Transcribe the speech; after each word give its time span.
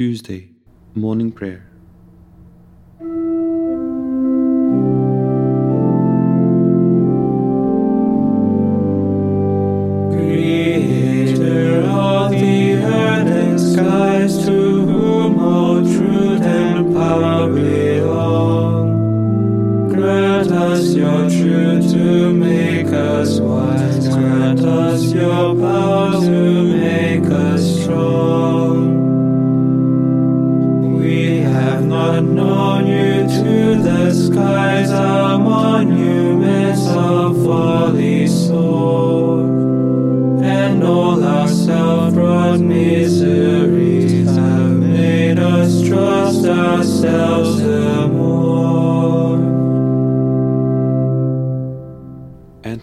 Tuesday, 0.00 0.48
Morning 0.94 1.30
Prayer. 1.30 1.69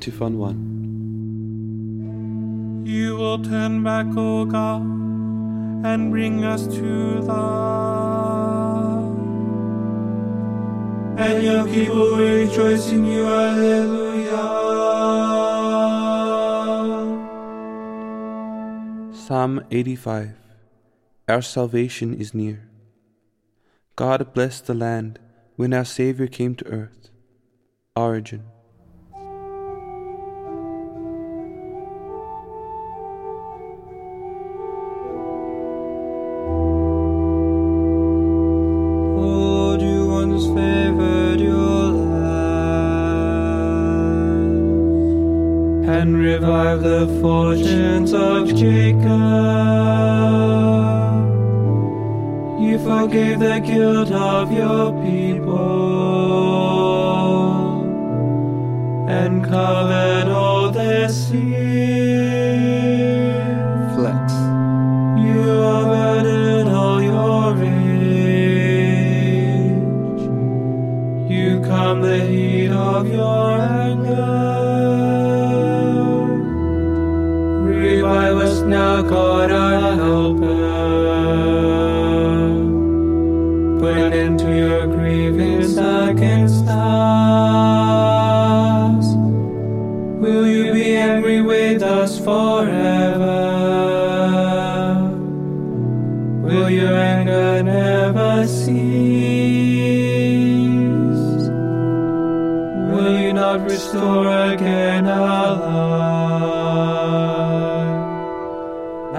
Antiphon 0.07 0.39
1. 0.39 2.83
You 2.87 3.17
will 3.17 3.43
turn 3.43 3.83
back, 3.83 4.07
O 4.15 4.45
God, 4.45 4.83
and 5.85 6.11
bring 6.11 6.45
us 6.45 6.65
to 6.67 7.19
love. 7.19 9.17
And 11.19 11.43
your 11.43 11.65
people 11.65 11.97
will 11.97 12.17
rejoice 12.17 12.89
in 12.89 13.05
you, 13.05 13.27
Alleluia. 13.27 14.37
Psalm 19.13 19.65
85 19.69 20.37
Our 21.27 21.41
salvation 21.41 22.13
is 22.13 22.33
near. 22.33 22.69
God 23.97 24.33
blessed 24.33 24.67
the 24.67 24.73
land 24.73 25.19
when 25.57 25.73
our 25.73 25.83
Savior 25.83 26.27
came 26.27 26.55
to 26.55 26.65
earth. 26.67 27.09
Origen. 27.93 28.45
Forever? 92.57 93.39
Will 96.43 96.69
your 96.69 96.95
anger 96.95 97.63
never 97.63 98.47
cease? 98.47 98.67
Will 102.91 103.11
you 103.21 103.33
not 103.33 103.57
restore 103.69 104.27
again 104.53 105.07
our 105.07 105.49
life? 105.65 105.87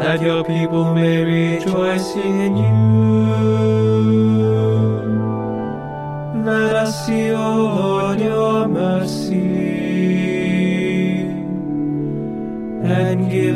That 0.02 0.18
your 0.22 0.42
people 0.44 0.94
may 0.94 1.16
rejoice 1.24 2.16
in 2.16 2.56
you. 2.56 2.98
Let 6.44 6.74
us 6.74 7.06
see, 7.06 7.30
O 7.30 7.36
Lord, 7.80 8.20
your 8.20 8.66
mercy 8.68 9.27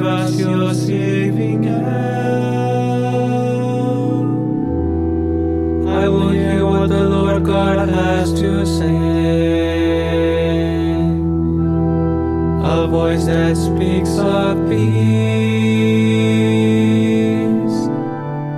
give 0.03 0.11
us 0.11 0.35
your 0.37 0.75
saving 0.75 1.63
help. 1.63 1.83
I 5.89 6.09
will 6.09 6.31
hear 6.31 6.67
what 6.67 6.89
the 6.89 7.09
Lord 7.09 7.45
God 7.45 7.89
has 7.89 8.33
to 8.41 8.67
say. 8.67 8.91
A 12.65 12.87
voice 12.89 13.27
that 13.27 13.57
speaks 13.57 14.19
of 14.19 14.69
peace, 14.69 14.99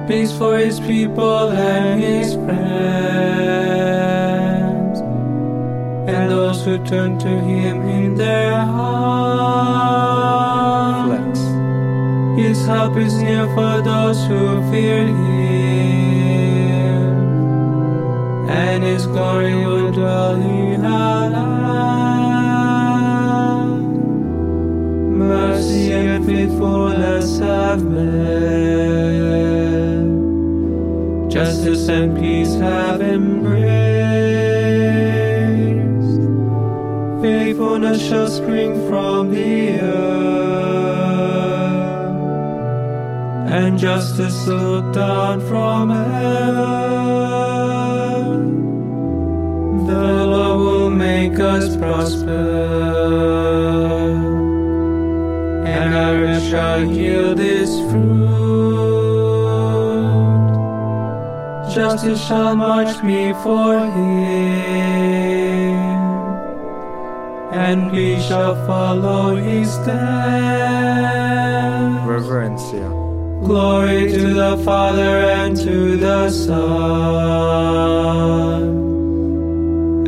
peace 0.08 0.32
for 0.38 0.56
his 0.56 0.80
people 0.80 1.50
and 1.50 2.00
his 2.02 2.32
friends, 2.34 2.60
and 6.08 6.30
those 6.30 6.64
who 6.64 6.78
turn 6.86 7.18
to 7.18 7.28
him 7.28 7.82
in 7.82 8.14
their 8.14 8.54
heart. 8.54 9.23
His 12.36 12.66
help 12.66 12.96
is 12.96 13.14
near 13.22 13.46
for 13.54 13.80
those 13.80 14.26
who 14.26 14.60
fear 14.70 15.06
him, 15.06 15.14
and 18.48 18.82
his 18.82 19.06
glory 19.06 19.54
will 19.54 19.92
dwell 19.92 20.34
in 20.34 20.84
our 20.84 21.30
land. 21.30 22.24
Mercy 25.16 25.92
and 25.92 26.26
faithfulness 26.26 27.38
have 27.38 27.84
met, 27.84 28.50
justice 31.30 31.88
and 31.88 32.18
peace 32.18 32.56
have 32.56 33.00
embraced. 33.00 33.64
Faithfulness 37.22 38.02
shall 38.08 38.26
spring 38.26 38.88
from 38.88 39.30
the 39.30 39.78
earth 39.80 40.13
and 43.54 43.78
justice 43.78 44.46
look 44.48 44.92
down 44.92 45.40
from 45.46 45.90
heaven. 45.90 46.66
The 49.86 50.26
Lord 50.26 50.58
will 50.58 50.90
make 50.90 51.38
us 51.38 51.76
prosper, 51.76 52.32
and 55.66 55.94
our 55.94 56.40
shall 56.40 56.82
yield 56.82 57.38
its 57.38 57.78
fruit. 57.90 58.24
Justice 61.72 62.26
shall 62.26 62.56
march 62.56 63.00
before 63.02 63.78
him, 63.78 65.76
and 67.52 67.92
peace 67.92 68.26
shall 68.26 68.56
follow 68.66 69.36
his 69.36 69.72
steps. 69.72 69.94
Reverencia. 72.04 73.03
Glory 73.44 74.10
to 74.10 74.32
the 74.32 74.56
Father 74.64 75.20
and 75.20 75.54
to 75.54 75.96
the 75.98 76.30
Son 76.30 76.64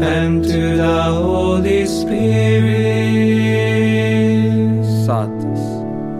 and 0.00 0.42
to 0.42 0.76
the 0.76 1.02
Holy 1.02 1.84
Spirit, 1.84 2.96
Satis. 5.04 5.60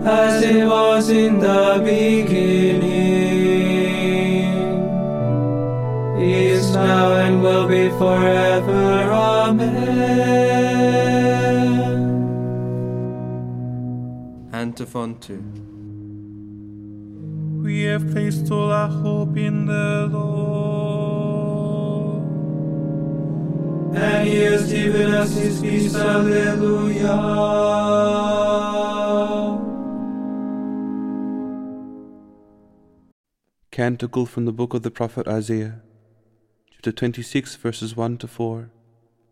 as 0.05 0.43
it 0.43 0.67
was 0.67 1.09
in 1.09 1.39
the 1.39 1.81
beginning, 1.83 2.77
is 6.21 6.71
now 6.75 7.13
and 7.13 7.41
will 7.41 7.67
be 7.67 7.89
forever. 7.97 9.11
Amen. 9.11 9.97
Antiphon 14.53 15.17
2. 15.19 15.76
We 17.67 17.81
have 17.81 18.09
placed 18.13 18.49
all 18.49 18.71
our 18.71 18.87
hope 18.87 19.35
in 19.35 19.65
the 19.65 20.07
Lord. 20.09 21.43
And 23.93 24.25
he 24.25 24.37
has 24.43 24.71
given 24.71 25.13
us 25.13 25.35
his 25.35 25.59
peace, 25.59 25.93
Alleluia. 25.93 27.11
Canticle 33.69 34.25
from 34.25 34.45
the 34.45 34.53
book 34.53 34.73
of 34.73 34.83
the 34.83 34.89
prophet 34.89 35.27
Isaiah, 35.27 35.81
chapter 36.71 36.93
26, 36.93 37.57
verses 37.57 37.97
1 37.97 38.17
to 38.19 38.29
4, 38.29 38.69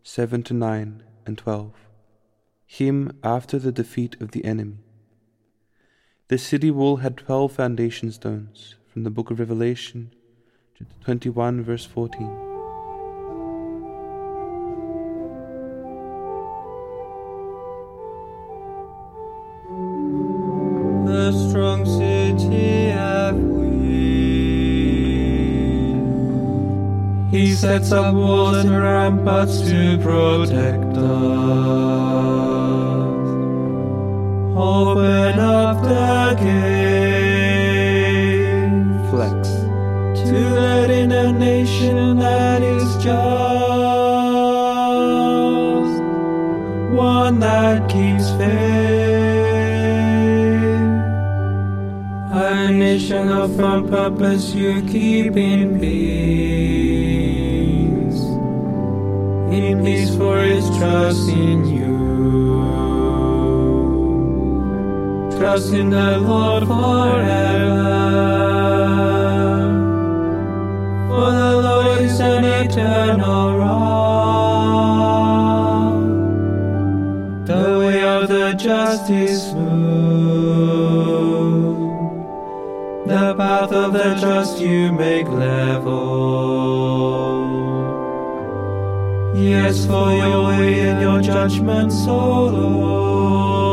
7 0.04 0.44
to 0.44 0.54
9, 0.54 1.04
and 1.26 1.38
12. 1.38 1.72
Hymn 2.66 3.18
after 3.24 3.58
the 3.58 3.72
defeat 3.72 4.18
of 4.20 4.32
the 4.32 4.44
enemy. 4.44 4.85
The 6.28 6.40
city 6.40 6.72
wall 6.72 6.96
had 6.98 7.18
twelve 7.18 7.52
foundation 7.52 8.12
stones, 8.12 8.74
from 8.92 9.04
the 9.04 9.12
book 9.12 9.30
of 9.30 9.38
Revelation, 9.38 10.12
chapter 10.76 10.96
21, 11.04 11.62
verse 11.62 11.86
14. 11.86 12.28
The 21.06 21.32
strong 21.48 21.86
city 21.86 22.88
have 22.88 23.38
we. 23.38 23.68
He 27.30 27.54
sets 27.54 27.92
up 27.92 28.16
walls 28.16 28.66
and 28.66 28.72
ramparts 28.72 29.62
to 29.62 30.00
protect 30.02 30.98
us. 30.98 32.95
Open 34.58 35.38
up 35.38 35.82
the 35.82 36.34
gate. 36.40 36.56
Flex. 39.10 39.50
To 40.30 40.50
let 40.56 40.90
in 40.90 41.12
a 41.12 41.34
nation 41.34 42.18
that 42.20 42.62
is 42.64 42.96
just. 43.04 43.16
One 46.94 47.40
that 47.42 47.90
keeps 47.90 48.30
faith. 48.32 48.46
A 52.32 52.72
nation 52.72 53.28
of 53.28 53.54
firm 53.58 53.90
purpose 53.90 54.54
you 54.54 54.82
keep 54.84 55.36
in 55.36 55.78
peace. 55.82 55.96
In 59.54 59.84
peace 59.84 60.16
for 60.16 60.40
his 60.40 60.66
trust 60.78 61.28
in 61.28 61.66
you. 61.66 61.85
Trust 65.38 65.74
in 65.74 65.90
the 65.90 66.18
Lord 66.20 66.64
forever. 66.66 67.96
For 71.10 71.32
the 71.32 71.54
Lord 71.62 72.02
is 72.02 72.20
an 72.22 72.46
eternal 72.46 73.58
rock. 73.58 73.76
The 77.46 77.80
way 77.80 78.02
of 78.04 78.30
the 78.30 78.54
just 78.54 79.10
is 79.10 79.44
smooth. 79.50 79.76
The 83.08 83.36
path 83.38 83.72
of 83.74 83.92
the 83.92 84.16
just 84.16 84.60
you 84.62 84.94
make 84.94 85.28
level. 85.28 86.46
Yes, 89.36 89.86
for 89.86 90.12
your 90.14 90.48
way 90.48 90.80
and 90.80 91.02
your 91.02 91.22
judgment, 91.22 91.92
so 91.92 92.46
Lord. 92.46 93.65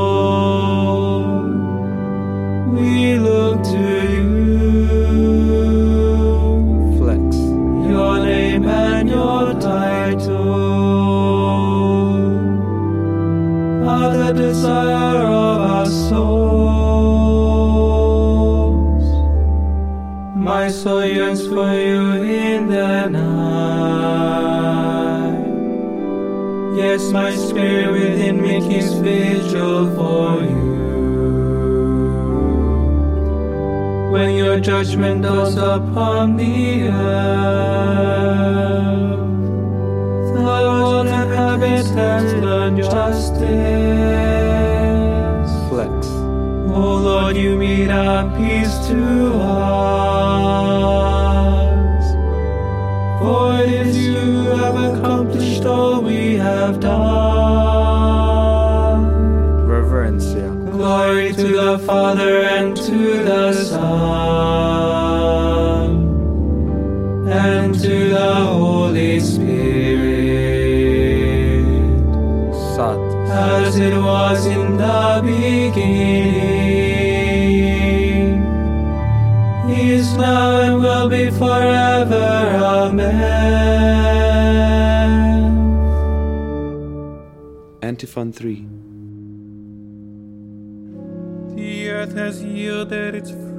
Soul 20.72 21.04
yearns 21.04 21.46
for 21.46 21.70
you 21.74 22.22
in 22.22 22.66
the 22.66 23.08
night. 23.08 23.22
Yes, 26.74 27.12
my 27.12 27.34
spirit 27.36 27.92
within 27.92 28.40
me 28.40 28.60
keeps 28.66 28.94
vigil 28.94 29.94
for 29.94 30.42
you. 30.42 30.72
When 34.12 34.34
your 34.34 34.58
judgment 34.60 35.22
dawns 35.24 35.56
upon 35.56 36.36
the 36.38 36.88
earth, 36.88 37.02
the 40.34 40.40
Lord 40.40 41.06
inhabitants 41.06 42.32
learn 42.42 42.76
justice. 42.78 44.71
Oh 46.74 46.96
Lord, 46.96 47.36
you 47.36 47.56
meet 47.56 47.90
our 47.90 48.24
peace 48.36 48.74
to 48.88 49.34
us. 49.34 50.12
For 53.20 53.62
it 53.62 53.68
is 53.86 53.96
you 53.98 54.14
who 54.14 54.56
have 54.56 54.76
accomplished 54.90 55.64
all 55.64 56.00
we 56.00 56.36
have 56.36 56.80
done. 56.80 56.92
Reverencia. 59.66 60.48
Glory 60.70 61.32
to 61.34 61.48
the 61.62 61.78
Father 61.86 62.42
and 62.42 62.76
to 62.76 63.22
the 63.22 63.52
Son 63.52 64.52
and 67.28 67.74
to 67.74 68.08
the 68.10 68.34
Holy 68.34 69.20
Spirit 69.20 69.62
Sat. 72.74 72.98
as 73.32 73.78
it 73.78 73.96
was 73.96 74.46
in 74.46 74.76
the 74.76 75.20
beginning, 75.24 76.21
now 80.22 80.60
and 80.60 80.74
will 80.82 81.08
be 81.08 81.30
forever. 81.30 82.26
Amen. 82.78 84.12
Antiphon 87.82 88.32
3. 88.32 88.66
The 91.56 91.90
earth 91.90 92.14
has 92.14 92.42
yielded 92.42 93.14
its 93.14 93.30
fruit. 93.30 93.52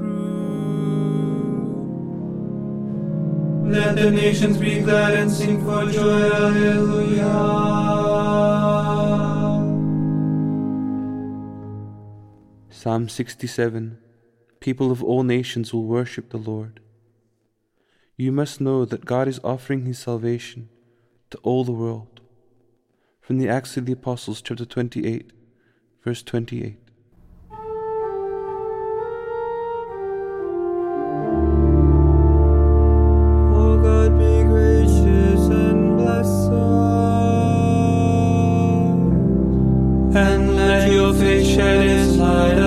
Let 3.76 3.96
the 3.96 4.10
nations 4.12 4.58
be 4.58 4.80
glad 4.82 5.14
and 5.14 5.32
sing 5.32 5.64
for 5.66 5.86
joy. 5.92 6.22
Alleluia. 6.32 7.34
Psalm 12.70 13.08
67 13.08 14.03
People 14.64 14.92
of 14.94 15.04
all 15.04 15.24
nations 15.24 15.74
will 15.74 15.84
worship 15.84 16.30
the 16.30 16.38
Lord. 16.38 16.80
You 18.16 18.32
must 18.32 18.62
know 18.62 18.86
that 18.86 19.04
God 19.04 19.28
is 19.28 19.42
offering 19.44 19.86
His 19.86 20.00
salvation 20.00 20.70
to 21.32 21.38
all 21.40 21.66
the 21.66 21.74
world. 21.74 22.22
From 23.20 23.40
the 23.40 23.50
Acts 23.50 23.76
of 23.76 23.86
the 23.86 23.92
Apostles, 23.92 24.42
chapter 24.42 24.64
28, 24.64 25.34
verse 26.02 26.24
28. 26.24 26.78
O 33.52 33.78
God, 33.84 34.18
be 34.18 34.44
gracious 34.44 35.42
and 35.50 35.98
bless 35.98 36.26
us, 36.26 36.56
and 40.16 40.56
let 40.56 40.90
your 40.90 41.14
face 41.14 41.48
shed 41.48 41.86
its 41.86 42.16
light 42.16 42.58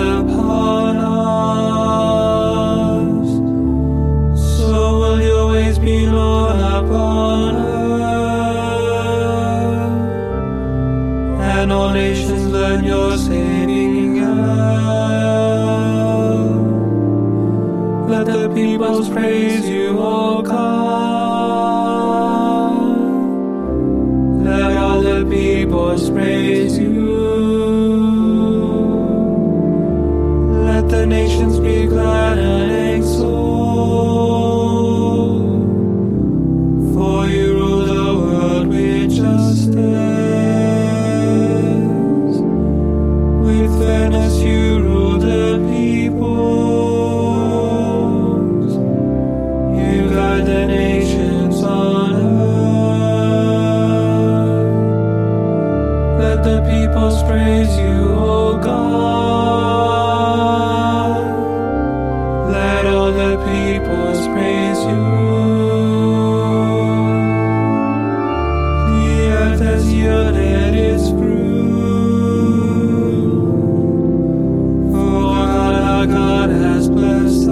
God, 76.06 76.50
has 76.50 76.88
blessed 76.88 77.45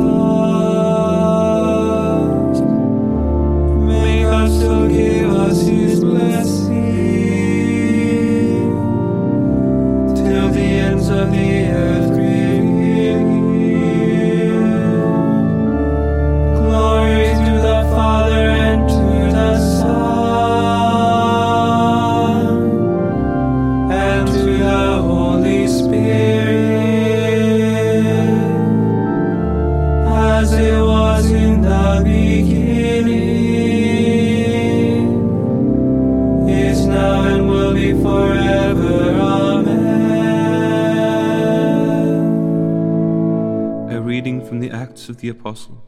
of 45.14 45.20
the 45.20 45.28
Apostles. 45.28 45.78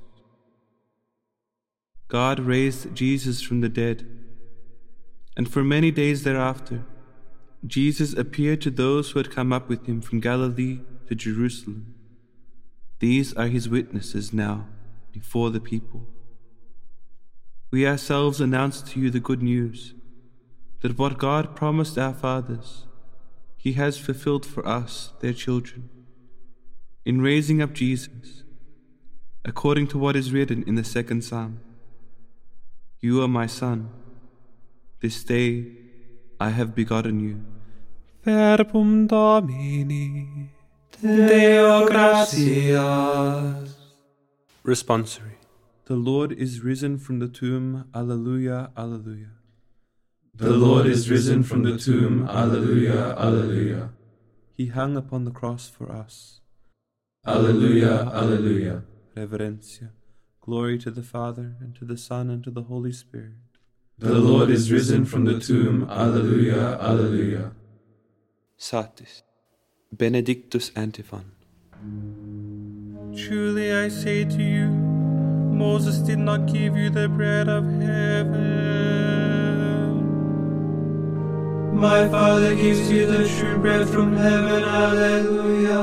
God 2.09 2.38
raised 2.38 2.95
Jesus 2.95 3.42
from 3.42 3.61
the 3.61 3.68
dead, 3.68 4.06
and 5.37 5.50
for 5.50 5.64
many 5.64 5.90
days 5.90 6.23
thereafter, 6.23 6.85
Jesus 7.66 8.12
appeared 8.14 8.61
to 8.62 8.71
those 8.71 9.11
who 9.11 9.18
had 9.18 9.33
come 9.33 9.52
up 9.52 9.68
with 9.68 9.87
him 9.87 10.00
from 10.00 10.21
Galilee 10.21 10.78
to 11.09 11.14
Jerusalem. 11.16 11.95
These 13.00 13.35
are 13.35 13.49
his 13.49 13.68
witnesses 13.68 14.33
now 14.33 14.66
before 15.12 15.50
the 15.50 15.61
people. 15.61 16.06
We 17.73 17.87
ourselves 17.87 18.40
announce 18.40 18.80
to 18.83 19.00
you 19.00 19.11
the 19.11 19.21
good 19.21 19.42
news 19.42 19.95
that 20.83 20.99
what 20.99 21.18
God 21.18 21.56
promised 21.56 21.99
our 21.99 22.14
fathers, 22.14 22.87
he 23.56 23.73
has 23.73 23.99
fulfilled 23.99 24.47
for 24.47 24.66
us, 24.66 25.12
their 25.21 25.33
children, 25.33 25.88
in 27.04 27.21
raising 27.21 27.61
up 27.61 27.73
Jesus, 27.73 28.45
according 29.46 29.86
to 29.86 29.96
what 29.96 30.16
is 30.16 30.32
written 30.32 30.64
in 30.66 30.74
the 30.74 30.84
second 30.84 31.22
psalm 31.22 31.60
You 33.00 33.22
are 33.22 33.28
my 33.28 33.46
son, 33.46 33.90
this 35.00 35.22
day 35.22 35.48
I 36.40 36.50
have 36.50 36.74
begotten 36.74 37.20
you. 37.20 37.36
Verbum 38.24 39.06
Domini. 39.06 40.50
Deo 41.00 41.86
gratias. 41.86 43.74
Responsory. 44.64 45.36
The 45.84 45.94
Lord 45.94 46.32
is 46.32 46.60
risen 46.60 46.98
from 46.98 47.20
the 47.20 47.28
tomb. 47.28 47.84
Alleluia, 47.94 48.70
alleluia. 48.76 49.30
The 50.34 50.50
Lord 50.50 50.86
is 50.86 51.08
risen 51.08 51.44
from 51.44 51.62
the 51.62 51.78
tomb. 51.78 52.26
Alleluia, 52.28 53.14
alleluia. 53.16 53.90
He 54.54 54.66
hung 54.66 54.96
upon 54.96 55.24
the 55.24 55.30
cross 55.30 55.68
for 55.68 55.92
us. 55.92 56.40
Alleluia, 57.24 58.10
alleluia. 58.12 58.82
Reverencia. 59.16 59.90
Glory 60.42 60.78
to 60.78 60.90
the 60.90 61.02
Father, 61.02 61.56
and 61.61 61.75
to 61.76 61.85
the 61.87 61.96
Son, 61.96 62.28
and 62.28 62.44
to 62.44 62.50
the 62.50 62.64
Holy 62.64 62.92
Spirit. 62.92 63.32
The 63.99 64.12
Lord 64.14 64.50
is 64.50 64.70
risen 64.70 65.06
from 65.06 65.25
the 65.25 65.40
tomb. 65.40 65.88
Alleluia, 65.90 66.78
alleluia. 66.78 67.52
Satis. 68.58 69.23
Benedictus 69.90 70.70
Antiphon. 70.76 71.32
Truly 73.16 73.73
I 73.73 73.88
say 73.88 74.25
to 74.26 74.42
you, 74.42 74.68
Moses 74.68 75.99
did 75.99 76.18
not 76.18 76.46
give 76.52 76.76
you 76.76 76.90
the 76.90 77.08
bread 77.08 77.49
of 77.49 77.64
heaven. 77.64 78.37
My 81.75 82.06
Father 82.08 82.54
gives 82.54 82.90
you 82.90 83.06
the 83.06 83.26
true 83.26 83.56
bread 83.58 83.88
from 83.88 84.14
heaven. 84.14 84.62
Alleluia. 84.62 85.76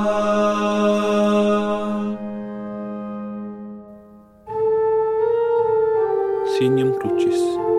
осеннем 6.64 6.94
кручись. 6.94 7.73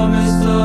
Promised 0.00 0.59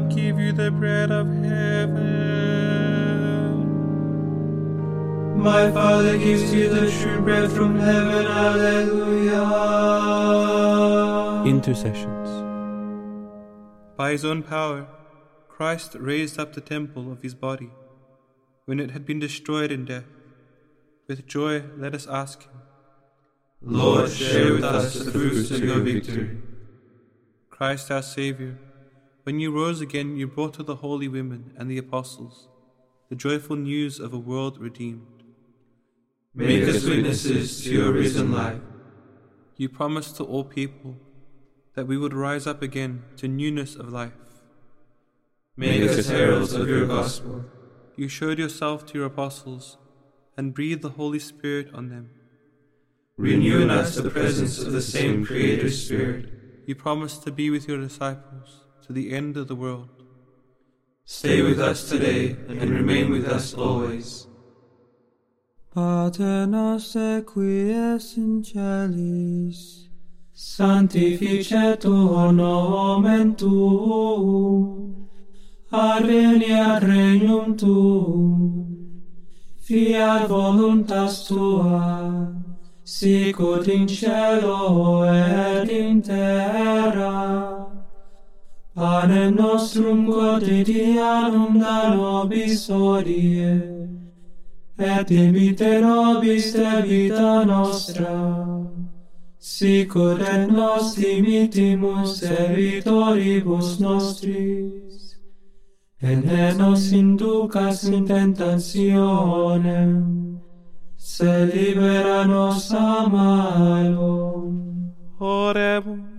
the 0.00 0.70
bread 0.70 1.10
of 1.10 1.26
heaven. 1.44 2.12
My 5.38 5.70
Father 5.70 6.16
gives 6.18 6.52
you 6.54 6.68
the 6.68 6.90
true 6.90 7.20
bread 7.20 7.50
from 7.50 7.78
heaven. 7.78 8.26
Alleluia. 8.26 9.42
Intercessions. 11.46 12.28
By 13.96 14.12
his 14.12 14.24
own 14.24 14.42
power, 14.42 14.86
Christ 15.48 15.94
raised 15.98 16.38
up 16.38 16.54
the 16.54 16.60
temple 16.60 17.10
of 17.10 17.22
his 17.22 17.34
body 17.34 17.70
when 18.64 18.80
it 18.80 18.92
had 18.92 19.04
been 19.04 19.18
destroyed 19.18 19.72
in 19.72 19.84
death. 19.84 20.04
With 21.08 21.26
joy, 21.26 21.64
let 21.76 21.94
us 21.94 22.06
ask 22.06 22.44
him. 22.44 22.52
Lord, 23.60 24.10
share 24.10 24.52
with 24.54 24.64
us 24.64 24.94
the 24.94 25.10
fruits 25.10 25.50
of 25.50 25.62
your 25.62 25.80
victory. 25.80 26.38
Christ 27.50 27.90
our 27.90 28.02
Saviour, 28.02 28.58
when 29.24 29.38
you 29.38 29.52
rose 29.52 29.80
again, 29.80 30.16
you 30.16 30.26
brought 30.26 30.54
to 30.54 30.62
the 30.62 30.76
holy 30.76 31.08
women 31.08 31.52
and 31.56 31.70
the 31.70 31.78
apostles 31.78 32.48
the 33.08 33.16
joyful 33.16 33.56
news 33.56 34.00
of 34.00 34.14
a 34.14 34.18
world 34.18 34.56
redeemed. 34.58 35.22
Make 36.34 36.66
us 36.66 36.82
witnesses 36.82 37.62
to 37.62 37.70
your 37.70 37.92
risen 37.92 38.32
life. 38.32 38.62
You 39.58 39.68
promised 39.68 40.16
to 40.16 40.24
all 40.24 40.44
people 40.44 40.96
that 41.74 41.86
we 41.86 41.98
would 41.98 42.14
rise 42.14 42.46
up 42.46 42.62
again 42.62 43.04
to 43.18 43.28
newness 43.28 43.74
of 43.74 43.92
life. 43.92 44.14
Make 45.58 45.82
us 45.82 46.08
heralds 46.08 46.54
of 46.54 46.66
your 46.66 46.86
gospel. 46.86 47.44
You 47.96 48.08
showed 48.08 48.38
yourself 48.38 48.86
to 48.86 48.98
your 48.98 49.08
apostles 49.08 49.76
and 50.34 50.54
breathed 50.54 50.80
the 50.80 50.96
Holy 50.96 51.18
Spirit 51.18 51.68
on 51.74 51.90
them. 51.90 52.08
Renew 53.18 53.60
in 53.60 53.68
us 53.68 53.96
the 53.96 54.08
presence 54.08 54.58
of 54.58 54.72
the 54.72 54.80
same 54.80 55.22
Creator 55.26 55.70
Spirit. 55.70 56.32
You 56.64 56.74
promised 56.74 57.24
to 57.24 57.30
be 57.30 57.50
with 57.50 57.68
your 57.68 57.78
disciples 57.78 58.62
to 58.86 58.92
the 58.92 59.12
end 59.12 59.36
of 59.36 59.48
the 59.48 59.54
world. 59.54 59.88
Stay 61.04 61.42
with 61.42 61.60
us 61.60 61.88
today 61.88 62.36
and 62.48 62.70
remain 62.70 63.10
with 63.10 63.26
us 63.28 63.54
always. 63.54 64.26
Pater 65.74 66.46
noster 66.46 67.22
qui 67.22 67.70
es 67.70 68.16
in 68.18 68.44
celis, 68.44 69.88
sanctificetur 70.34 72.32
nomen 72.32 73.34
tuum, 73.36 75.08
adveniat 75.72 76.82
regnum 76.82 77.56
tuum, 77.56 79.02
fiat 79.60 80.28
voluntas 80.28 81.26
tua, 81.26 82.34
sicut 82.84 83.68
in 83.68 83.88
cielo 83.88 85.02
et 85.04 85.70
in 85.70 86.02
terra. 86.02 87.61
Panem 88.74 89.34
nostrum 89.34 90.06
quotidianum 90.06 91.60
da 91.60 91.94
nobis 91.94 92.70
odie, 92.70 93.60
et 94.78 95.10
imite 95.10 95.80
nobis 95.82 96.54
de 96.54 96.82
vita 96.82 97.44
nostra, 97.44 98.16
sicur 99.38 100.18
et 100.22 100.48
nos 100.50 100.94
dimitimus 100.96 102.22
evitoribus 102.22 103.78
nostris, 103.78 105.18
et 106.00 106.24
ne 106.24 106.54
nos 106.54 106.92
inducas 106.92 107.84
in 107.84 108.06
tentationem, 108.06 109.92
se 110.96 111.44
libera 111.44 112.24
nos 112.24 112.72
a 112.72 113.06
malum. 113.06 114.92
Oremus. 115.20 116.11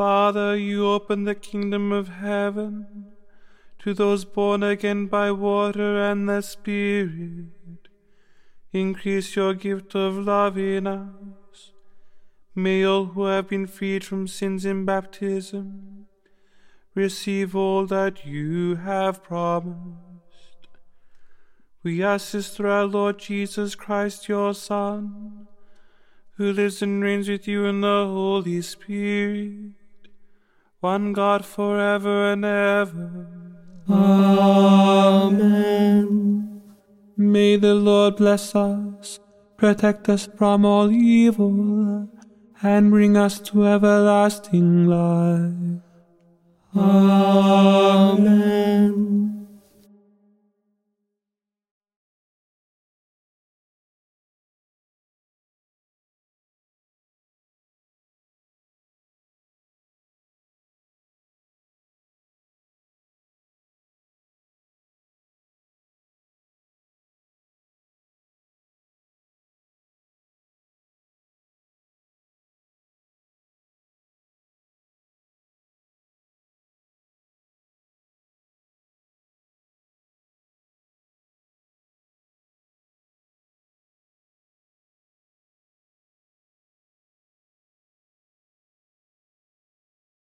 Father, 0.00 0.56
you 0.56 0.86
open 0.86 1.24
the 1.24 1.34
kingdom 1.34 1.92
of 1.92 2.08
heaven 2.08 3.12
to 3.80 3.92
those 3.92 4.24
born 4.24 4.62
again 4.62 5.08
by 5.08 5.30
water 5.30 6.02
and 6.02 6.26
the 6.26 6.40
Spirit. 6.40 7.88
Increase 8.72 9.36
your 9.36 9.52
gift 9.52 9.94
of 9.94 10.16
love 10.16 10.56
in 10.56 10.86
us. 10.86 11.72
May 12.54 12.82
all 12.82 13.08
who 13.08 13.24
have 13.24 13.48
been 13.48 13.66
freed 13.66 14.02
from 14.02 14.26
sins 14.26 14.64
in 14.64 14.86
baptism 14.86 16.06
receive 16.94 17.54
all 17.54 17.84
that 17.84 18.24
you 18.24 18.76
have 18.76 19.22
promised. 19.22 20.68
We 21.82 22.02
ask 22.02 22.32
this 22.32 22.56
through 22.56 22.70
our 22.70 22.86
Lord 22.86 23.18
Jesus 23.18 23.74
Christ, 23.74 24.30
your 24.30 24.54
Son, 24.54 25.46
who 26.38 26.54
lives 26.54 26.80
and 26.80 27.02
reigns 27.04 27.28
with 27.28 27.46
you 27.46 27.66
in 27.66 27.82
the 27.82 28.06
Holy 28.06 28.62
Spirit, 28.62 29.74
one 30.80 31.12
God 31.12 31.44
forever 31.44 32.32
and 32.32 32.44
ever. 32.44 33.28
Amen. 33.88 35.40
May 37.16 37.56
the 37.56 37.74
Lord 37.74 38.16
bless 38.16 38.54
us, 38.54 39.20
protect 39.58 40.08
us 40.08 40.28
from 40.38 40.64
all 40.64 40.90
evil, 40.90 42.08
and 42.62 42.90
bring 42.90 43.16
us 43.16 43.38
to 43.40 43.66
everlasting 43.66 44.86
life. 44.86 45.82
Amen. 46.74 48.20